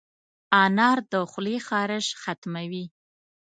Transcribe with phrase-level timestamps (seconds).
[0.63, 2.85] انار د خولې خارش ختموي.